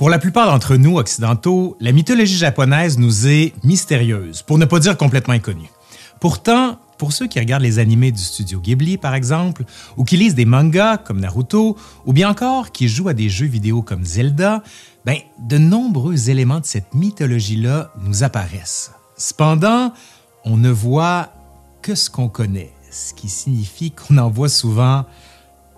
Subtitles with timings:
[0.00, 4.78] Pour la plupart d'entre nous occidentaux, la mythologie japonaise nous est mystérieuse, pour ne pas
[4.78, 5.68] dire complètement inconnue.
[6.20, 9.62] Pourtant, pour ceux qui regardent les animés du studio Ghibli, par exemple,
[9.98, 11.76] ou qui lisent des mangas comme Naruto,
[12.06, 14.62] ou bien encore qui jouent à des jeux vidéo comme Zelda,
[15.04, 18.92] ben, de nombreux éléments de cette mythologie-là nous apparaissent.
[19.18, 19.92] Cependant,
[20.46, 21.28] on ne voit
[21.82, 25.04] que ce qu'on connaît, ce qui signifie qu'on en voit souvent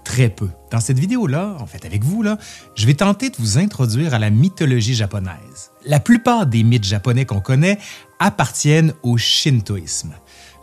[0.04, 0.48] très peu.
[0.70, 2.38] Dans cette vidéo-là, en fait avec vous, là,
[2.74, 5.70] je vais tenter de vous introduire à la mythologie japonaise.
[5.84, 7.78] La plupart des mythes japonais qu'on connaît
[8.18, 10.14] appartiennent au shintoïsme.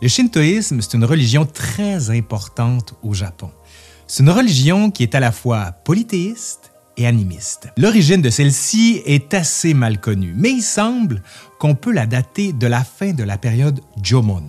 [0.02, 3.50] Le shintoïsme, c'est une religion très importante au Japon.
[4.06, 7.68] C'est une religion qui est à la fois polythéiste et animiste.
[7.76, 11.22] L'origine de celle-ci est assez mal connue, mais il semble
[11.58, 14.42] qu'on peut la dater de la fin de la période Jomon,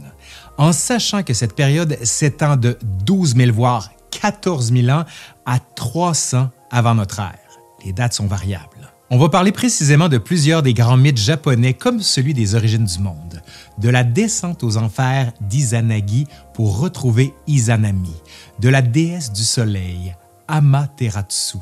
[0.58, 5.06] en sachant que cette période s'étend de 12 000 voire 14 000 ans
[5.46, 7.40] à 300 avant notre ère.
[7.84, 8.92] Les dates sont variables.
[9.14, 13.00] On va parler précisément de plusieurs des grands mythes japonais comme celui des origines du
[13.00, 13.42] monde,
[13.78, 18.16] de la descente aux enfers d'Izanagi pour retrouver Izanami,
[18.60, 20.16] de la déesse du soleil,
[20.48, 21.58] Amaterasu,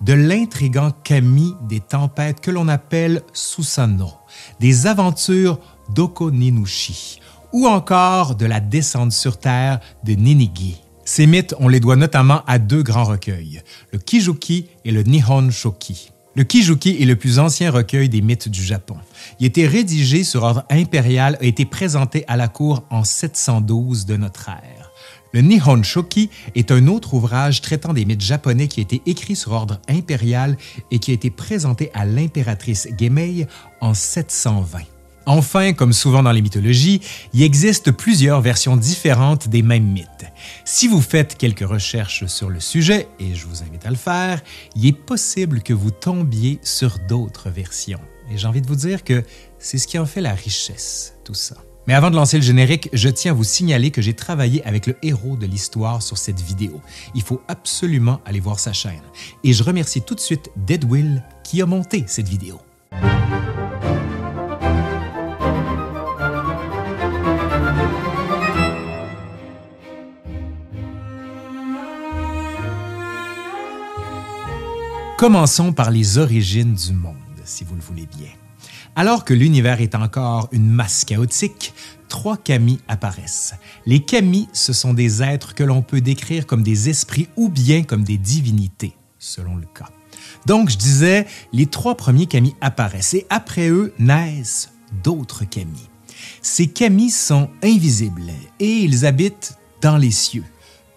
[0.00, 4.10] de l'intrigant Kami des tempêtes que l'on appelle Susano,
[4.58, 5.60] des aventures
[5.94, 7.20] d'Okoninushi,
[7.52, 10.80] ou encore de la descente sur terre de Ninigi.
[11.10, 13.62] Ces mythes, on les doit notamment à deux grands recueils,
[13.94, 16.10] le Kijuki et le Nihon Shoki.
[16.36, 18.98] Le Kijuki est le plus ancien recueil des mythes du Japon.
[19.40, 23.04] Il a été rédigé sur ordre impérial et a été présenté à la cour en
[23.04, 24.92] 712 de notre ère.
[25.32, 29.34] Le Nihon Shoki est un autre ouvrage traitant des mythes japonais qui a été écrit
[29.34, 30.58] sur ordre impérial
[30.90, 33.46] et qui a été présenté à l'impératrice Gemei
[33.80, 34.97] en 720.
[35.28, 37.02] Enfin, comme souvent dans les mythologies,
[37.34, 40.24] il existe plusieurs versions différentes des mêmes mythes.
[40.64, 44.40] Si vous faites quelques recherches sur le sujet, et je vous invite à le faire,
[44.74, 48.00] il est possible que vous tombiez sur d'autres versions.
[48.32, 49.22] Et j'ai envie de vous dire que
[49.58, 51.56] c'est ce qui en fait la richesse, tout ça.
[51.86, 54.86] Mais avant de lancer le générique, je tiens à vous signaler que j'ai travaillé avec
[54.86, 56.80] le héros de l'histoire sur cette vidéo.
[57.14, 59.02] Il faut absolument aller voir sa chaîne.
[59.44, 62.58] Et je remercie tout de suite Deadwill qui a monté cette vidéo.
[75.18, 78.30] Commençons par les origines du monde, si vous le voulez bien.
[78.94, 81.74] Alors que l'univers est encore une masse chaotique,
[82.08, 83.54] trois kami apparaissent.
[83.84, 87.82] Les kami, ce sont des êtres que l'on peut décrire comme des esprits ou bien
[87.82, 89.88] comme des divinités, selon le cas.
[90.46, 94.70] Donc, je disais, les trois premiers kami apparaissent et après eux naissent
[95.02, 95.88] d'autres kami.
[96.42, 98.30] Ces kami sont invisibles
[98.60, 100.44] et ils habitent dans les cieux.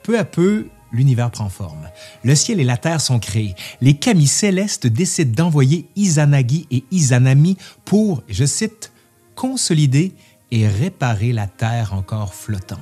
[0.04, 1.90] Peu à peu, l'univers prend forme.
[2.24, 3.56] Le ciel et la terre sont créés.
[3.82, 8.92] Les kami célestes décident d'envoyer Izanagi et Izanami pour, je cite,
[9.36, 10.14] consolider
[10.52, 12.80] et réparer la terre encore flottante.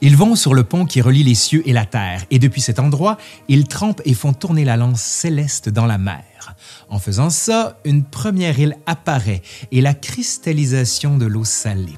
[0.00, 2.78] Ils vont sur le pont qui relie les cieux et la terre, et depuis cet
[2.78, 3.16] endroit,
[3.48, 6.56] ils trempent et font tourner la lance céleste dans la mer.
[6.88, 9.42] En faisant ça, une première île apparaît
[9.72, 11.96] et la cristallisation de l'eau salée.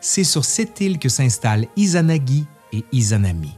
[0.00, 3.56] C'est sur cette île que s'installent Izanagi et Izanami.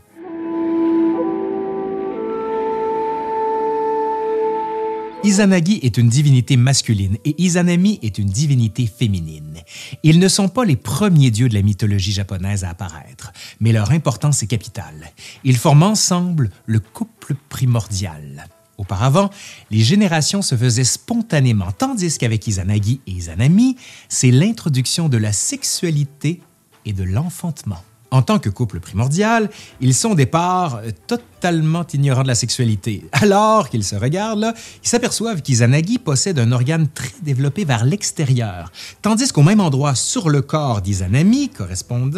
[5.24, 9.58] Izanagi est une divinité masculine et Izanami est une divinité féminine.
[10.02, 13.90] Ils ne sont pas les premiers dieux de la mythologie japonaise à apparaître, mais leur
[13.90, 15.12] importance est capitale.
[15.42, 18.46] Ils forment ensemble le couple primordial.
[18.78, 19.30] Auparavant,
[19.70, 23.76] les générations se faisaient spontanément, tandis qu'avec Izanagi et Izanami,
[24.08, 26.40] c'est l'introduction de la sexualité
[26.84, 27.82] et de l'enfantement.
[28.10, 29.50] En tant que couple primordial,
[29.80, 33.04] ils sont au départ euh, totalement ignorants de la sexualité.
[33.12, 38.70] Alors qu'ils se regardent, ils s'aperçoivent qu'Izanagi possède un organe très développé vers l'extérieur,
[39.02, 42.10] tandis qu'au même endroit sur le corps d'Izanami correspond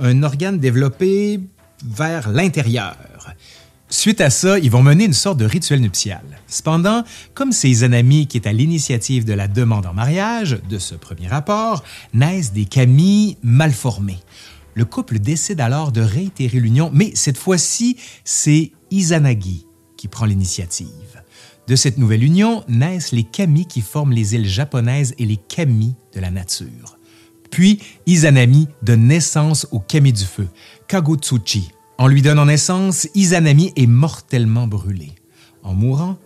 [0.00, 1.40] un organe développé
[1.84, 2.96] vers l'intérieur.
[3.90, 6.22] Suite à ça, ils vont mener une sorte de rituel nuptial.
[6.48, 7.04] Cependant,
[7.34, 11.28] comme c'est Izanami qui est à l'initiative de la demande en mariage, de ce premier
[11.28, 14.18] rapport, naissent des kami mal formés.
[14.74, 19.66] Le couple décide alors de réitérer l'union, mais cette fois-ci, c'est Izanagi
[19.96, 20.88] qui prend l'initiative.
[21.66, 25.94] De cette nouvelle union naissent les kami qui forment les îles japonaises et les kami
[26.12, 26.98] de la nature.
[27.50, 30.48] Puis, Izanami donne naissance au kami du feu,
[30.88, 31.70] Kagutsuchi.
[31.96, 35.14] En lui donnant naissance, Izanami est mortellement brûlée.
[35.62, 36.18] En mourant,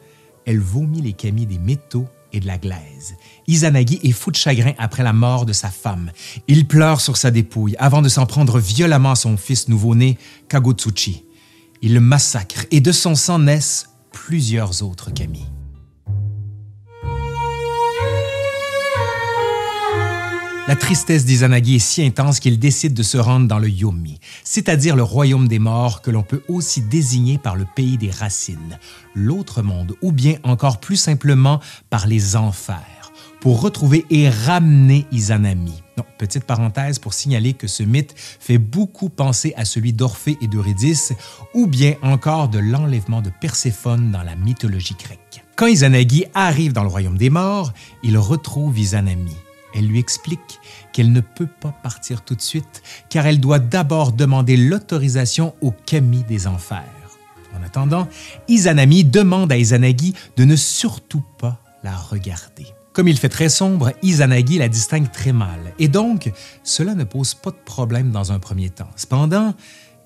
[0.47, 3.17] elle vomit les kami des métaux et de la glaise.
[3.47, 6.11] Izanagi est fou de chagrin après la mort de sa femme.
[6.47, 11.25] Il pleure sur sa dépouille avant de s'en prendre violemment à son fils nouveau-né, Kagutsuchi.
[11.83, 15.47] Il le massacre et de son sang naissent plusieurs autres kami.
[20.69, 24.97] La tristesse d'Izanagi est si intense qu'il décide de se rendre dans le Yomi, c'est-à-dire
[24.97, 28.79] le royaume des morts que l'on peut aussi désigner par le pays des racines,
[29.15, 35.83] l'autre monde, ou bien encore plus simplement par les enfers, pour retrouver et ramener Izanami.
[36.19, 41.15] petite parenthèse pour signaler que ce mythe fait beaucoup penser à celui d'Orphée et d'Eurydice,
[41.55, 45.43] ou bien encore de l'enlèvement de Perséphone dans la mythologie grecque.
[45.57, 47.73] Quand Izanagi arrive dans le royaume des morts,
[48.03, 49.35] il retrouve Izanami
[49.75, 50.61] elle lui explique
[50.93, 55.73] qu'elle ne peut pas partir tout de suite car elle doit d'abord demander l'autorisation au
[55.73, 56.85] kami des enfers.
[57.59, 58.09] En attendant,
[58.49, 62.67] Izanami demande à Izanagi de ne surtout pas la regarder.
[62.93, 66.33] Comme il fait très sombre, Izanagi la distingue très mal, et donc
[66.65, 68.91] cela ne pose pas de problème dans un premier temps.
[68.97, 69.55] Cependant,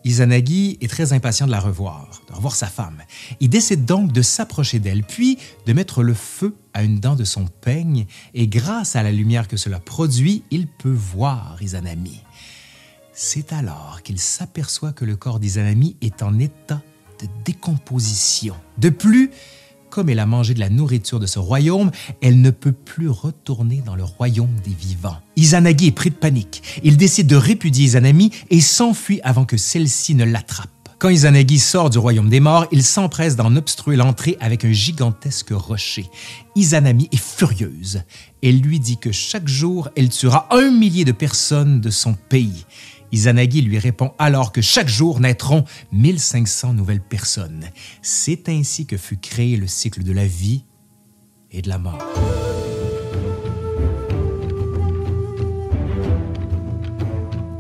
[0.04, 3.02] Izanagi est très impatient de la revoir, de revoir sa femme.
[3.40, 7.24] Il décide donc de s'approcher d'elle, puis de mettre le feu à une dent de
[7.24, 12.20] son peigne, et grâce à la lumière que cela produit, il peut voir Izanami.
[13.12, 16.80] C'est alors qu'il s'aperçoit que le corps d'Izanami est en état
[17.20, 18.56] de décomposition.
[18.78, 19.30] De plus,
[19.92, 21.90] comme elle a mangé de la nourriture de ce royaume,
[22.22, 25.18] elle ne peut plus retourner dans le royaume des vivants.
[25.36, 26.62] Izanagi est pris de panique.
[26.82, 30.70] Il décide de répudier Izanami et s'enfuit avant que celle-ci ne l'attrape.
[30.98, 35.50] Quand Izanagi sort du royaume des morts, il s'empresse d'en obstruer l'entrée avec un gigantesque
[35.50, 36.06] rocher.
[36.56, 38.02] Izanami est furieuse.
[38.42, 42.64] Elle lui dit que chaque jour, elle tuera un millier de personnes de son pays.
[43.12, 47.66] Izanagi lui répond alors que chaque jour naîtront 1500 nouvelles personnes.
[48.00, 50.64] C'est ainsi que fut créé le cycle de la vie
[51.50, 51.98] et de la mort.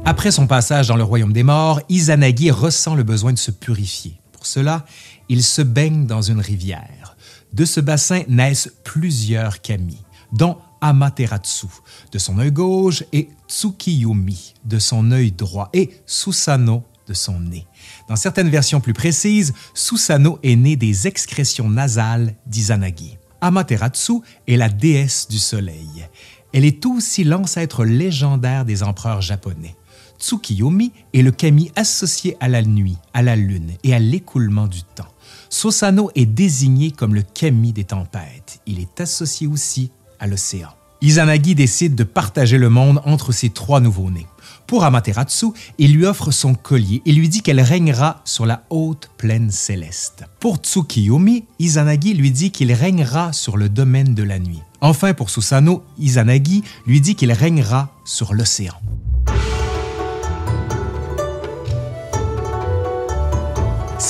[0.04, 4.20] Après son passage dans le royaume des morts, Izanagi ressent le besoin de se purifier.
[4.32, 4.84] Pour cela,
[5.28, 7.16] il se baigne dans une rivière.
[7.52, 9.98] De ce bassin naissent plusieurs kami,
[10.32, 11.68] dont Amaterasu
[12.10, 17.66] de son œil gauche et Tsukiyumi de son œil droit et Susano de son nez.
[18.08, 23.16] Dans certaines versions plus précises, Susano est né des excrétions nasales d'Izanagi.
[23.40, 26.06] Amaterasu est la déesse du soleil.
[26.52, 29.76] Elle est aussi l'ancêtre légendaire des empereurs japonais.
[30.18, 34.82] Tsukiyomi est le kami associé à la nuit, à la lune et à l'écoulement du
[34.82, 35.08] temps.
[35.48, 38.60] Susano est désigné comme le kami des tempêtes.
[38.66, 39.90] Il est associé aussi
[40.26, 40.70] l'océan.
[41.00, 44.26] Izanagi décide de partager le monde entre ses trois nouveaux-nés.
[44.66, 45.46] Pour Amaterasu,
[45.78, 50.24] il lui offre son collier et lui dit qu'elle régnera sur la haute plaine céleste.
[50.40, 54.62] Pour Tsukiyomi, Izanagi lui dit qu'il régnera sur le domaine de la nuit.
[54.80, 58.74] Enfin, pour Susano, Izanagi lui dit qu'il régnera sur l'océan.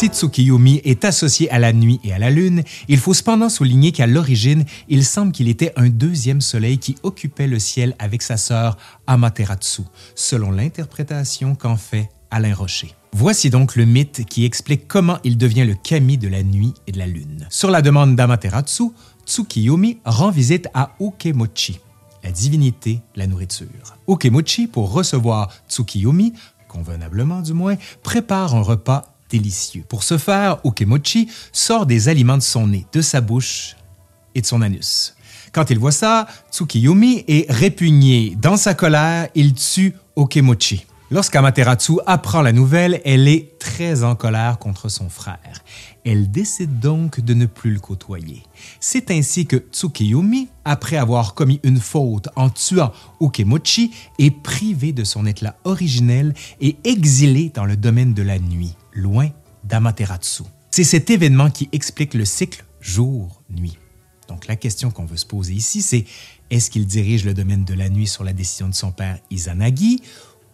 [0.03, 3.93] Si Tsukiyumi est associé à la nuit et à la lune, il faut cependant souligner
[3.93, 8.37] qu'à l'origine, il semble qu'il était un deuxième soleil qui occupait le ciel avec sa
[8.37, 8.77] sœur
[9.07, 9.83] Amaterasu,
[10.17, 12.93] selon l'interprétation qu'en fait Alain Rocher.
[13.13, 16.91] Voici donc le mythe qui explique comment il devient le kami de la nuit et
[16.91, 17.47] de la lune.
[17.49, 18.91] Sur la demande d'Amaterasu,
[19.25, 21.79] Tsukiyomi rend visite à Okemochi,
[22.25, 23.69] la divinité de la nourriture.
[24.09, 26.33] Okemochi, pour recevoir Tsukiyomi,
[26.67, 29.85] convenablement du moins, prépare un repas délicieux.
[29.89, 33.77] Pour ce faire, Okemochi sort des aliments de son nez, de sa bouche
[34.35, 35.15] et de son anus.
[35.53, 38.37] Quand il voit ça, Tsukiyomi est répugné.
[38.41, 40.87] Dans sa colère, il tue Okemochi.
[41.13, 45.63] Lorsqu'Amaterasu apprend la nouvelle, elle est très en colère contre son frère.
[46.07, 48.43] Elle décide donc de ne plus le côtoyer.
[48.81, 55.05] C'est ainsi que Tsukiyomi, après avoir commis une faute en tuant Okemochi, est privé de
[55.05, 59.29] son éclat originel et exilé dans le domaine de la nuit loin
[59.65, 60.45] d'Amaterasu.
[60.71, 63.77] C'est cet événement qui explique le cycle jour-nuit.
[64.29, 66.07] Donc la question qu'on veut se poser ici, c'est
[66.49, 70.01] est-ce qu'il dirige le domaine de la nuit sur la décision de son père Izanagi,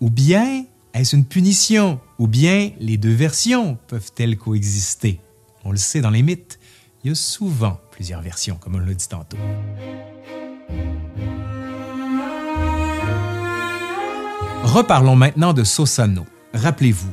[0.01, 0.65] ou bien
[0.95, 5.21] est-ce une punition, ou bien les deux versions peuvent-elles coexister?
[5.65, 6.59] On le sait dans les mythes,
[7.05, 9.37] il y a souvent plusieurs versions, comme on l'a dit tantôt.
[14.65, 16.27] Reparlons maintenant de Sosano.
[16.53, 17.11] Rappelez-vous,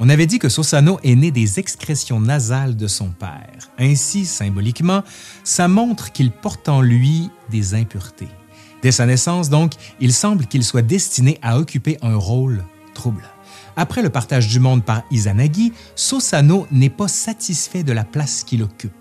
[0.00, 3.70] on avait dit que Sosano est né des excrétions nasales de son père.
[3.78, 5.04] Ainsi, symboliquement,
[5.44, 8.28] ça montre qu'il porte en lui des impuretés.
[8.82, 13.22] Dès sa naissance, donc, il semble qu'il soit destiné à occuper un rôle trouble.
[13.76, 18.62] Après le partage du monde par Izanagi, Sosano n'est pas satisfait de la place qu'il
[18.62, 18.92] occupe.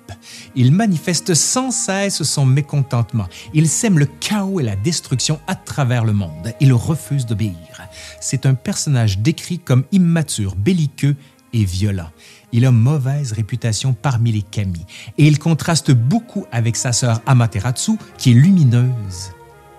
[0.55, 3.27] Il manifeste sans cesse son mécontentement.
[3.53, 6.53] Il sème le chaos et la destruction à travers le monde.
[6.61, 7.81] Il refuse d'obéir.
[8.21, 11.15] C'est un personnage décrit comme immature, belliqueux
[11.53, 12.09] et violent.
[12.53, 14.85] Il a mauvaise réputation parmi les kami
[15.17, 19.31] et il contraste beaucoup avec sa sœur Amaterasu qui est lumineuse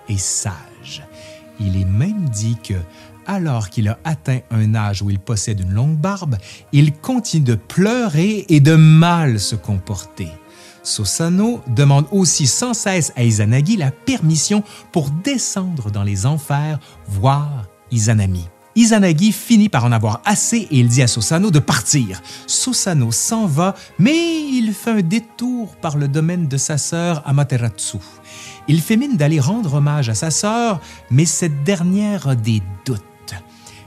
[0.09, 1.03] et sage.
[1.59, 2.75] Il est même dit que,
[3.25, 6.37] alors qu'il a atteint un âge où il possède une longue barbe,
[6.71, 10.29] il continue de pleurer et de mal se comporter.
[10.83, 17.67] Sosano demande aussi sans cesse à Izanagi la permission pour descendre dans les enfers voir
[17.91, 18.47] Izanami.
[18.75, 22.21] Izanagi finit par en avoir assez et il dit à Sosano de partir.
[22.47, 27.99] Sosano s'en va, mais il fait un détour par le domaine de sa sœur Amaterasu.
[28.67, 30.79] Il fait mine d'aller rendre hommage à sa sœur,
[31.11, 33.01] mais cette dernière a des doutes.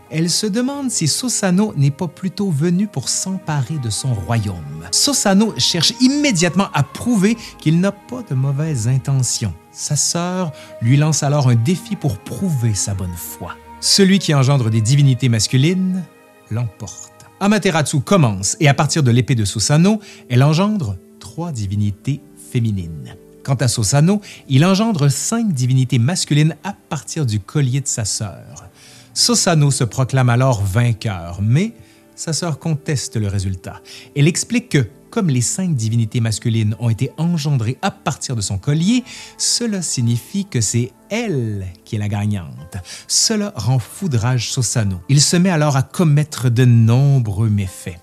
[0.08, 4.86] Elle se demande si Sosano n'est pas plutôt venu pour s'emparer de son royaume.
[4.92, 9.52] Sosano cherche immédiatement à prouver qu'il n'a pas de mauvaises intentions.
[9.72, 13.56] Sa sœur lui lance alors un défi pour prouver sa bonne foi.
[13.80, 16.04] Celui qui engendre des divinités masculines
[16.50, 17.12] l'emporte.
[17.40, 22.20] Amaterasu commence et à partir de l'épée de Sosano, elle engendre trois divinités
[22.52, 23.16] féminines.
[23.46, 28.68] Quant à Sosano, il engendre cinq divinités masculines à partir du collier de sa sœur.
[29.14, 31.72] Sosano se proclame alors vainqueur, mais
[32.16, 33.80] sa sœur conteste le résultat.
[34.16, 38.58] Elle explique que, comme les cinq divinités masculines ont été engendrées à partir de son
[38.58, 39.04] collier,
[39.38, 42.78] cela signifie que c'est elle qui est la gagnante.
[43.06, 45.00] Cela rend foudrage Sosano.
[45.08, 48.00] Il se met alors à commettre de nombreux méfaits.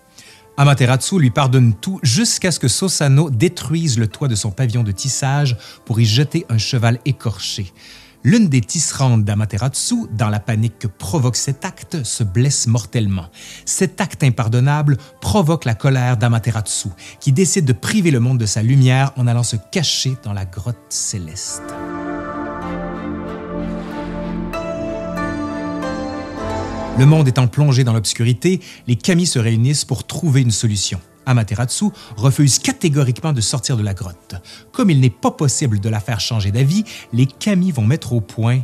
[0.55, 4.91] Amaterasu lui pardonne tout jusqu'à ce que Sosano détruise le toit de son pavillon de
[4.91, 7.73] tissage pour y jeter un cheval écorché.
[8.23, 13.25] L'une des tisserandes d'Amaterasu, dans la panique que provoque cet acte, se blesse mortellement.
[13.65, 18.63] Cet acte impardonnable provoque la colère d'Amaterasu, qui décide de priver le monde de sa
[18.63, 21.63] lumière en allant se cacher dans la grotte céleste.
[26.99, 31.01] Le monde étant plongé dans l'obscurité, les Kami se réunissent pour trouver une solution.
[31.25, 31.85] Amaterasu
[32.17, 34.35] refuse catégoriquement de sortir de la grotte.
[34.71, 38.21] Comme il n'est pas possible de la faire changer d'avis, les Kami vont mettre au
[38.21, 38.59] point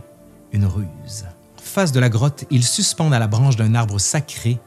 [0.51, 1.25] une ruse.
[1.57, 4.59] Face de la grotte, ils suspendent à la branche d'un arbre sacré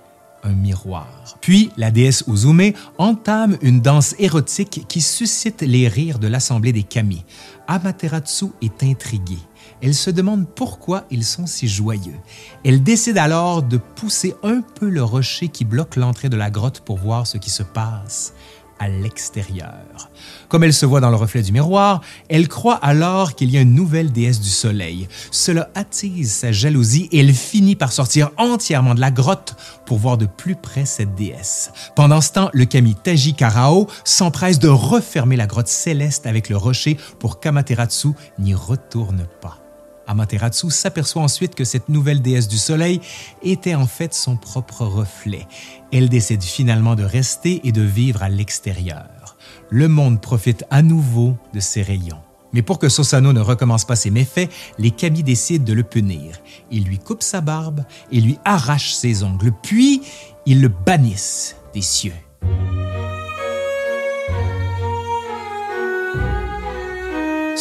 [0.43, 1.37] un miroir.
[1.41, 6.83] Puis la déesse Uzume entame une danse érotique qui suscite les rires de l'assemblée des
[6.83, 7.25] Kami.
[7.67, 9.39] Amaterasu est intriguée.
[9.81, 12.19] Elle se demande pourquoi ils sont si joyeux.
[12.65, 16.81] Elle décide alors de pousser un peu le rocher qui bloque l'entrée de la grotte
[16.81, 18.33] pour voir ce qui se passe
[18.83, 20.11] à l'extérieur.
[20.49, 23.61] Comme elle se voit dans le reflet du miroir, elle croit alors qu'il y a
[23.61, 25.07] une nouvelle déesse du soleil.
[25.31, 29.55] Cela attise sa jalousie et elle finit par sortir entièrement de la grotte
[29.87, 31.71] pour voir de plus près cette déesse.
[31.95, 36.57] Pendant ce temps, le kami Taji Karao s'empresse de refermer la grotte céleste avec le
[36.57, 38.09] rocher pour qu'Amaterasu
[38.41, 39.62] n'y retourne pas.
[40.07, 43.01] Amaterasu s'aperçoit ensuite que cette nouvelle déesse du soleil
[43.43, 45.47] était en fait son propre reflet.
[45.93, 49.37] Elle décide finalement de rester et de vivre à l'extérieur.
[49.71, 52.21] Le monde profite à nouveau de ses rayons.
[52.53, 56.37] Mais pour que Sosano ne recommence pas ses méfaits, les Kami décident de le punir.
[56.71, 60.03] Ils lui coupent sa barbe et lui arrachent ses ongles, puis
[60.45, 62.13] ils le bannissent des cieux.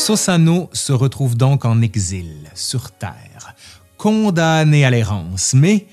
[0.01, 3.53] Sosano se retrouve donc en exil sur Terre,
[3.97, 5.85] condamné à l'errance, mais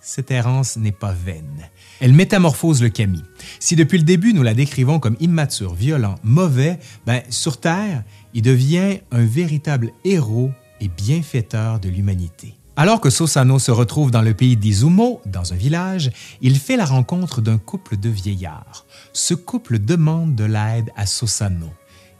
[0.00, 1.68] cette errance n'est pas vaine.
[2.00, 3.22] Elle métamorphose le Kami.
[3.58, 8.02] Si depuis le début nous la décrivons comme immature, violent, mauvais, ben, sur Terre,
[8.32, 10.50] il devient un véritable héros
[10.80, 12.54] et bienfaiteur de l'humanité.
[12.76, 16.86] Alors que Sosano se retrouve dans le pays d'Izumo, dans un village, il fait la
[16.86, 18.86] rencontre d'un couple de vieillards.
[19.12, 21.68] Ce couple demande de l'aide à Sosano.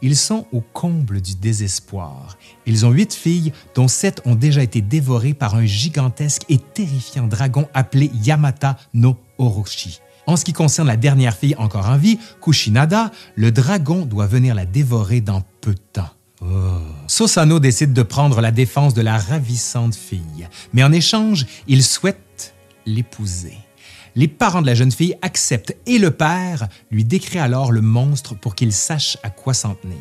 [0.02, 2.38] Ils sont au comble du désespoir.
[2.66, 7.26] Ils ont huit filles, dont sept ont déjà été dévorées par un gigantesque et terrifiant
[7.26, 10.00] dragon appelé Yamata no Orochi.
[10.26, 14.54] En ce qui concerne la dernière fille encore en vie, Kushinada, le dragon doit venir
[14.54, 16.10] la dévorer dans peu de temps.
[16.42, 16.46] Oh.
[17.06, 22.54] Sosano décide de prendre la défense de la ravissante fille, mais en échange, il souhaite
[22.86, 23.58] l'épouser.
[24.16, 28.34] Les parents de la jeune fille acceptent et le père lui décrit alors le monstre
[28.34, 29.96] pour qu'il sache à quoi s'en tenir.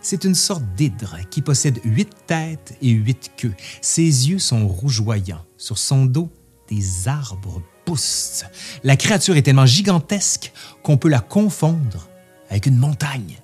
[0.00, 3.54] C'est une sorte d'hydre qui possède huit têtes et huit queues.
[3.80, 5.44] Ses yeux sont rougeoyants.
[5.56, 6.30] Sur son dos,
[6.68, 8.44] des arbres poussent.
[8.84, 10.52] La créature est tellement gigantesque
[10.82, 12.08] qu'on peut la confondre
[12.50, 13.38] avec une montagne.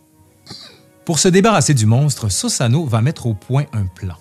[1.05, 4.17] Pour se débarrasser du monstre, Sosano va mettre au point un plan.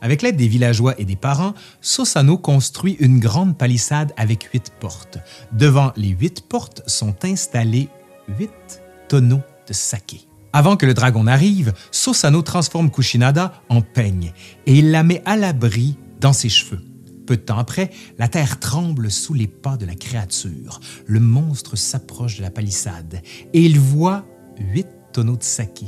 [0.00, 5.18] Avec l'aide des villageois et des parents, Sosano construit une grande palissade avec huit portes.
[5.52, 7.88] Devant les huit portes sont installés
[8.38, 10.28] huit tonneaux de saké.
[10.52, 14.32] Avant que le dragon n'arrive, Sosano transforme Kushinada en peigne
[14.66, 16.80] et il la met à l'abri dans ses cheveux.
[17.26, 20.80] Peu de temps après, la terre tremble sous les pas de la créature.
[21.06, 23.20] Le monstre s'approche de la palissade
[23.52, 24.24] et il voit
[24.58, 25.86] huit tonneaux de saké.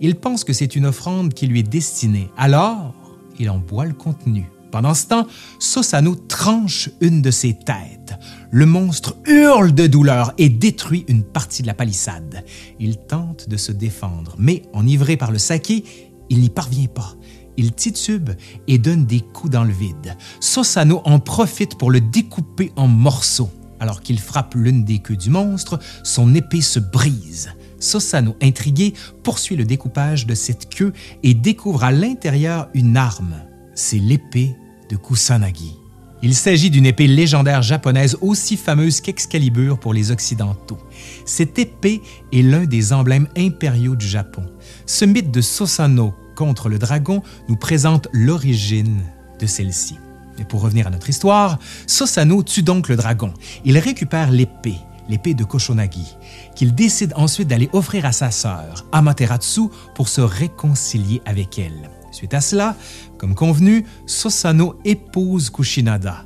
[0.00, 2.28] Il pense que c'est une offrande qui lui est destinée.
[2.36, 2.94] Alors,
[3.40, 4.48] il en boit le contenu.
[4.70, 5.26] Pendant ce temps,
[5.58, 8.14] Sosano tranche une de ses têtes.
[8.52, 12.44] Le monstre hurle de douleur et détruit une partie de la palissade.
[12.78, 15.84] Il tente de se défendre, mais enivré par le saké,
[16.28, 17.14] il n'y parvient pas.
[17.56, 18.30] Il titube
[18.68, 20.16] et donne des coups dans le vide.
[20.38, 23.50] Sosano en profite pour le découper en morceaux.
[23.80, 27.50] Alors qu'il frappe l'une des queues du monstre, son épée se brise.
[27.80, 33.34] Sosano, intrigué, poursuit le découpage de cette queue et découvre à l'intérieur une arme.
[33.74, 34.54] C'est l'épée
[34.88, 35.76] de Kusanagi.
[36.22, 40.76] Il s'agit d'une épée légendaire japonaise aussi fameuse qu'Excalibur pour les Occidentaux.
[41.24, 44.42] Cette épée est l'un des emblèmes impériaux du Japon.
[44.84, 49.00] Ce mythe de Sosano contre le dragon nous présente l'origine
[49.40, 49.96] de celle-ci.
[50.38, 53.32] Et pour revenir à notre histoire, Sosano tue donc le dragon.
[53.64, 54.76] Il récupère l'épée,
[55.10, 56.16] l'épée de Koshonagi,
[56.54, 61.90] qu'il décide ensuite d'aller offrir à sa sœur, Amaterasu, pour se réconcilier avec elle.
[62.12, 62.76] Suite à cela,
[63.18, 66.24] comme convenu, Sosano épouse Kushinada.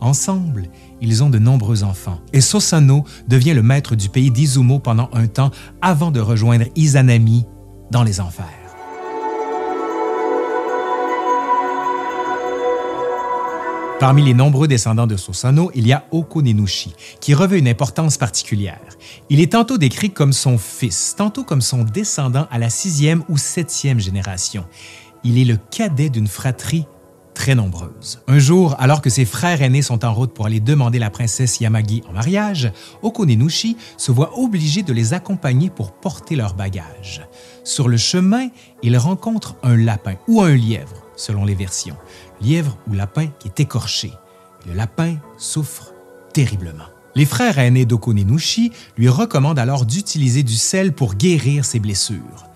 [0.00, 0.68] Ensemble,
[1.00, 5.26] ils ont de nombreux enfants et Sosano devient le maître du pays d'Izumo pendant un
[5.28, 5.50] temps
[5.80, 7.46] avant de rejoindre Izanami
[7.90, 8.63] dans les enfers.
[14.00, 18.80] Parmi les nombreux descendants de Sosano, il y a Okonenushi, qui revêt une importance particulière.
[19.30, 23.38] Il est tantôt décrit comme son fils, tantôt comme son descendant à la sixième ou
[23.38, 24.64] septième génération
[25.24, 26.86] il est le cadet d'une fratrie
[27.34, 28.20] très nombreuse.
[28.28, 31.58] Un jour, alors que ses frères aînés sont en route pour aller demander la princesse
[31.58, 32.70] Yamagi en mariage,
[33.02, 37.26] Okonenushi se voit obligé de les accompagner pour porter leurs bagages.
[37.64, 38.48] Sur le chemin,
[38.84, 41.96] il rencontre un lapin ou un lièvre, selon les versions.
[42.40, 44.12] Lièvre ou lapin qui est écorché.
[44.66, 45.92] Le lapin souffre
[46.32, 46.84] terriblement.
[47.14, 52.46] Les frères aînés d'Okonenushi lui recommandent alors d'utiliser du sel pour guérir ses blessures.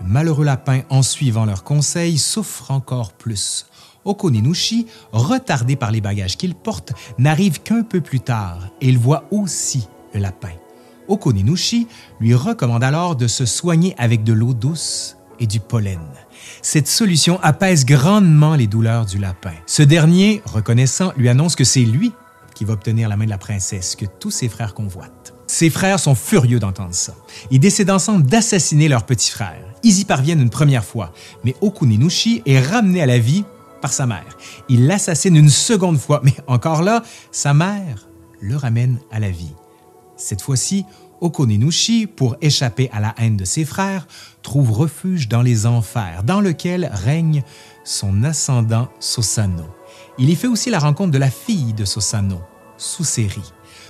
[0.00, 3.66] Le malheureux lapin, en suivant leurs conseils, souffre encore plus.
[4.06, 9.24] Okonenushi, retardé par les bagages qu'il porte, n'arrive qu'un peu plus tard et il voit
[9.30, 10.52] aussi le lapin.
[11.08, 11.86] Okonenushi
[12.20, 16.00] lui recommande alors de se soigner avec de l'eau douce et du pollen.
[16.62, 19.54] Cette solution apaise grandement les douleurs du lapin.
[19.66, 22.12] Ce dernier, reconnaissant, lui annonce que c'est lui
[22.54, 25.34] qui va obtenir la main de la princesse que tous ses frères convoitent.
[25.46, 27.14] Ses frères sont furieux d'entendre ça.
[27.50, 29.64] Ils décident ensemble d'assassiner leur petit frère.
[29.82, 33.44] Ils y parviennent une première fois, mais Okunenushi est ramené à la vie
[33.80, 34.36] par sa mère.
[34.68, 38.08] Il l'assassine une seconde fois, mais encore là, sa mère
[38.40, 39.54] le ramène à la vie.
[40.16, 40.84] Cette fois-ci,
[41.20, 44.06] Okonenushi, pour échapper à la haine de ses frères,
[44.42, 47.42] trouve refuge dans les enfers, dans lequel règne
[47.84, 49.64] son ascendant Sosano.
[50.18, 52.40] Il y fait aussi la rencontre de la fille de Sosano,
[52.76, 53.42] Suseri.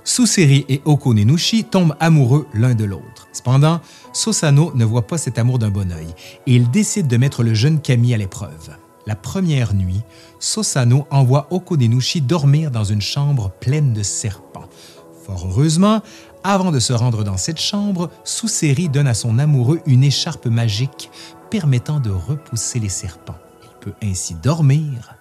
[0.03, 3.27] Suseri et Okonenushi tombent amoureux l'un de l'autre.
[3.33, 3.81] Cependant,
[4.13, 6.07] Sosano ne voit pas cet amour d'un bon œil
[6.47, 8.75] et il décide de mettre le jeune Kami à l'épreuve.
[9.07, 10.01] La première nuit,
[10.39, 14.69] Sosano envoie Okonenushi dormir dans une chambre pleine de serpents.
[15.25, 16.01] Fort heureusement,
[16.43, 21.11] avant de se rendre dans cette chambre, Suseri donne à son amoureux une écharpe magique
[21.49, 23.37] permettant de repousser les serpents.
[23.63, 25.15] Il peut ainsi dormir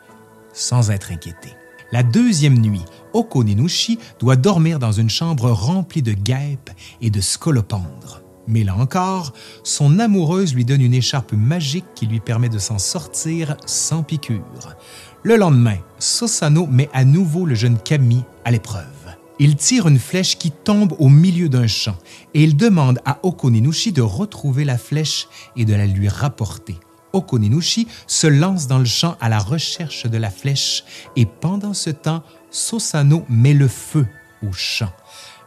[0.52, 1.50] sans être inquiété.
[1.92, 8.22] La deuxième nuit, Okonenushi doit dormir dans une chambre remplie de guêpes et de scolopendres.
[8.46, 9.32] Mais là encore,
[9.64, 14.76] son amoureuse lui donne une écharpe magique qui lui permet de s'en sortir sans piqûre.
[15.22, 18.99] Le lendemain, Sosano met à nouveau le jeune Kami à l'épreuve.
[19.42, 21.96] Il tire une flèche qui tombe au milieu d'un champ
[22.34, 26.76] et il demande à Okonenushi de retrouver la flèche et de la lui rapporter.
[27.14, 30.84] Okonenushi se lance dans le champ à la recherche de la flèche
[31.16, 34.06] et pendant ce temps, Sosano met le feu
[34.46, 34.92] au champ.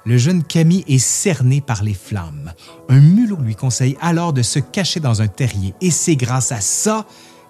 [0.05, 2.51] Le jeune Camille est cerné par les flammes.
[2.89, 6.61] Un mulot lui conseille alors de se cacher dans un terrier et c'est grâce à
[6.61, 7.05] ça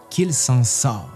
[0.09, 1.09] qu'il s'en sort.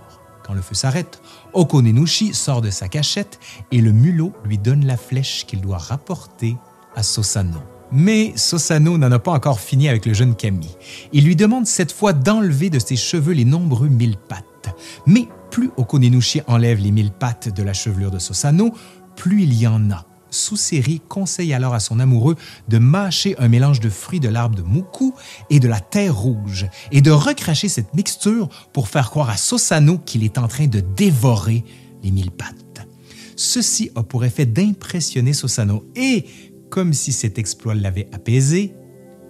[0.46, 1.22] Quand le feu s'arrête,
[1.54, 3.40] Okonenushi sort de sa cachette
[3.72, 6.56] et le mulot lui donne la flèche qu'il doit rapporter
[6.96, 7.60] à Sosano.
[7.92, 10.76] Mais Sosano n'en a pas encore fini avec le jeune Camille.
[11.14, 14.76] Il lui demande cette fois d'enlever de ses cheveux les nombreux mille pattes.
[15.06, 18.74] Mais plus Okonenushi enlève les mille pattes de la chevelure de Sosano,
[19.16, 20.06] plus il y en a.
[20.38, 22.36] Suseri conseille alors à son amoureux
[22.68, 25.14] de mâcher un mélange de fruits de l'arbre de Muku
[25.50, 29.98] et de la terre rouge et de recracher cette mixture pour faire croire à Sosano
[29.98, 31.64] qu'il est en train de dévorer
[32.04, 32.88] les mille pattes.
[33.36, 36.26] Ceci a pour effet d'impressionner Sosano et
[36.70, 38.74] comme si cet exploit l'avait apaisé,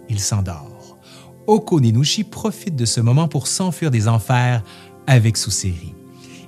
[0.09, 0.97] il s'endort.
[1.47, 4.63] Okonenushi profite de ce moment pour s'enfuir des enfers
[5.07, 5.93] avec Suseri.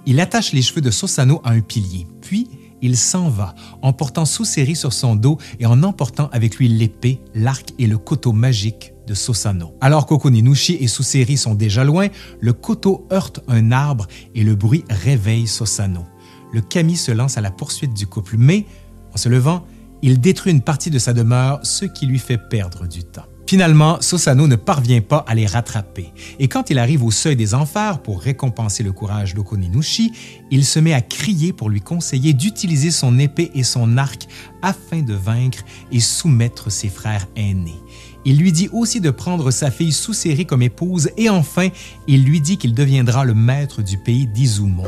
[0.06, 2.48] Il attache les cheveux de Sosano à un pilier, puis
[2.82, 7.22] il s'en va, en portant Suseri sur son dos et en emportant avec lui l'épée,
[7.36, 9.74] l'arc et le couteau magique de Sosano.
[9.82, 12.08] Alors qu'Okoninushi et Suseri sont déjà loin,
[12.40, 16.06] le koto heurte un arbre et le bruit réveille Sosano.
[16.54, 18.66] Le kami se lance à la poursuite du couple, mais
[19.14, 19.66] en se levant,
[20.02, 23.26] il détruit une partie de sa demeure, ce qui lui fait perdre du temps.
[23.50, 27.56] Finalement, Sosano ne parvient pas à les rattraper, et quand il arrive au seuil des
[27.56, 30.12] enfers pour récompenser le courage d'Okoninushi,
[30.52, 34.28] il se met à crier pour lui conseiller d'utiliser son épée et son arc
[34.62, 37.82] afin de vaincre et soumettre ses frères aînés.
[38.24, 41.70] Il lui dit aussi de prendre sa fille Suseri comme épouse, et enfin,
[42.08, 44.84] il lui dit qu'il deviendra le maître du pays d'Izumo.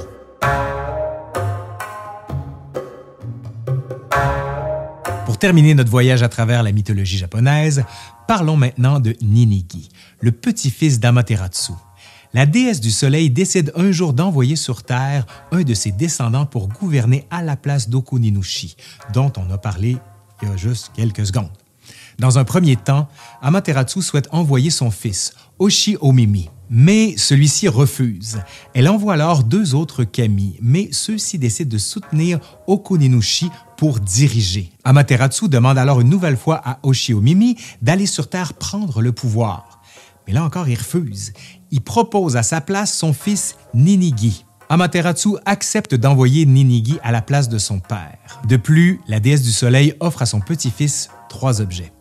[5.41, 7.83] Terminer notre voyage à travers la mythologie japonaise,
[8.27, 11.71] parlons maintenant de Ninigi, le petit-fils d'Amaterasu.
[12.35, 16.67] La déesse du soleil décide un jour d'envoyer sur Terre un de ses descendants pour
[16.67, 18.75] gouverner à la place d'Okuninushi,
[19.13, 19.97] dont on a parlé
[20.43, 21.49] il y a juste quelques secondes.
[22.19, 23.07] Dans un premier temps,
[23.41, 28.39] Amaterasu souhaite envoyer son fils, Oshi Omimi, mais celui-ci refuse.
[28.75, 33.49] Elle envoie alors deux autres kami, mais ceux-ci décident de soutenir Okuninushi
[33.81, 34.69] pour diriger.
[34.83, 39.81] Amaterasu demande alors une nouvelle fois à Oshi Omimi d'aller sur Terre prendre le pouvoir.
[40.27, 41.33] Mais là encore, il refuse.
[41.71, 44.45] Il propose à sa place son fils Ninigi.
[44.69, 48.39] Amaterasu accepte d'envoyer Ninigi à la place de son père.
[48.47, 51.91] De plus, la déesse du soleil offre à son petit-fils trois objets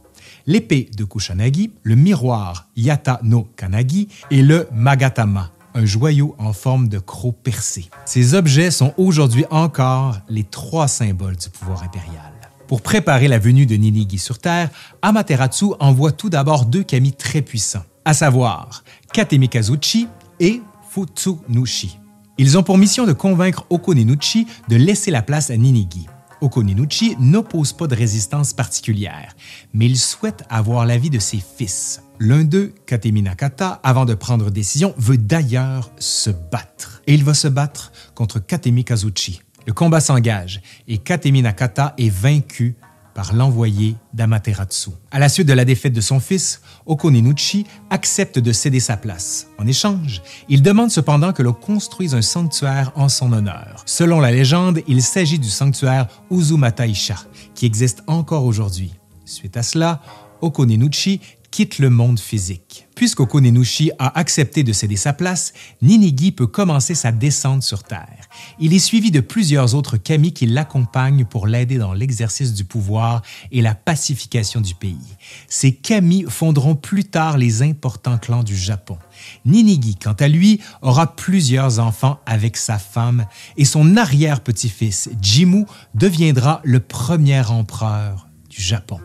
[0.46, 6.88] l'épée de Kusanagi, le miroir Yata no Kanagi et le Magatama, un joyau en forme
[6.88, 7.88] de croc percé.
[8.04, 12.32] Ces objets sont aujourd'hui encore les trois symboles du pouvoir impérial.
[12.66, 14.70] Pour préparer la venue de Ninigi sur Terre,
[15.02, 20.06] Amaterasu envoie tout d'abord deux kami très puissants, à savoir Katemikazuchi
[20.38, 21.98] et Futsunushi.
[22.38, 26.06] Ils ont pour mission de convaincre Okoninuchi de laisser la place à Ninigi.
[26.40, 29.34] Okoninuchi n'oppose pas de résistance particulière,
[29.74, 32.02] mais il souhaite avoir l'avis de ses fils.
[32.22, 37.00] L'un d'eux, Katemi Nakata, avant de prendre décision, veut d'ailleurs se battre.
[37.06, 39.40] Et il va se battre contre Katemi Kazuchi.
[39.66, 42.76] Le combat s'engage et Katemi Nakata est vaincu
[43.14, 44.90] par l'envoyé d'Amaterasu.
[45.10, 49.46] À la suite de la défaite de son fils, Okoninuchi accepte de céder sa place.
[49.58, 53.82] En échange, il demande cependant que l'on construise un sanctuaire en son honneur.
[53.86, 57.16] Selon la légende, il s'agit du sanctuaire Uzumataisha,
[57.54, 58.92] qui existe encore aujourd'hui.
[59.24, 60.02] Suite à cela,
[60.42, 62.86] Okoninuchi quitte le monde physique.
[62.94, 68.28] Puisqu'Okonenushi a accepté de céder sa place, Ninigi peut commencer sa descente sur Terre.
[68.58, 73.22] Il est suivi de plusieurs autres kami qui l'accompagnent pour l'aider dans l'exercice du pouvoir
[73.50, 75.16] et la pacification du pays.
[75.48, 78.98] Ces kami fonderont plus tard les importants clans du Japon.
[79.44, 86.60] Ninigi, quant à lui, aura plusieurs enfants avec sa femme et son arrière-petit-fils, Jimu, deviendra
[86.64, 89.00] le premier empereur du Japon.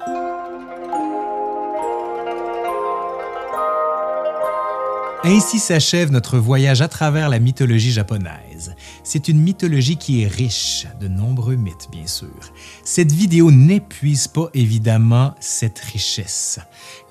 [5.28, 8.76] Ainsi s'achève notre voyage à travers la mythologie japonaise.
[9.04, 12.30] C'est une mythologie qui est riche de nombreux mythes, bien sûr.
[12.84, 16.60] Cette vidéo n'épuise pas évidemment cette richesse.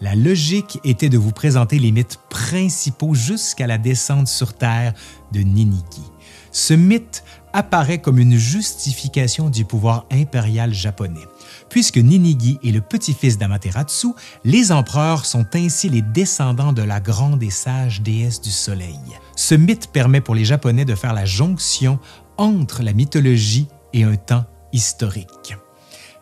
[0.01, 4.95] La logique était de vous présenter les mythes principaux jusqu'à la descente sur Terre
[5.33, 6.13] de Ninigi.
[6.53, 11.27] Ce mythe apparaît comme une justification du pouvoir impérial japonais.
[11.69, 14.09] Puisque Ninigi est le petit-fils d'Amaterasu,
[14.45, 19.01] les empereurs sont ainsi les descendants de la grande et sage déesse du soleil.
[19.37, 21.99] Ce mythe permet pour les Japonais de faire la jonction
[22.37, 25.57] entre la mythologie et un temps historique.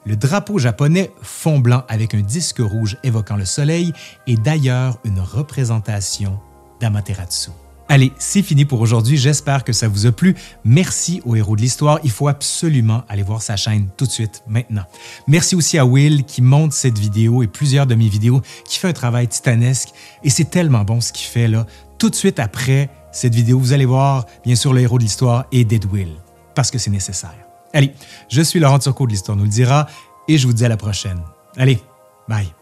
[0.05, 3.93] Le drapeau japonais, fond blanc avec un disque rouge évoquant le soleil,
[4.27, 6.41] est d'ailleurs une représentation
[6.81, 7.53] d'Amaterasu.
[7.89, 9.17] Allez, c'est fini pour aujourd'hui.
[9.17, 10.35] J'espère que ça vous a plu.
[10.65, 11.99] Merci au héros de l'histoire.
[12.05, 14.85] Il faut absolument aller voir sa chaîne tout de suite, maintenant.
[15.27, 18.89] Merci aussi à Will qui monte cette vidéo et plusieurs de mes vidéos, qui fait
[18.89, 19.91] un travail titanesque.
[20.25, 21.67] Et c'est tellement bon ce qu'il fait là.
[21.99, 25.45] Tout de suite après cette vidéo, vous allez voir, bien sûr, le héros de l'histoire
[25.53, 26.09] et Dead Will,
[26.55, 27.35] parce que c'est nécessaire.
[27.75, 27.93] Allez,
[28.29, 29.87] je suis Laurent Turcot de l'Histoire nous le dira,
[30.29, 31.21] et je vous dis à la prochaine.
[31.57, 31.79] Allez,
[32.29, 32.53] bye.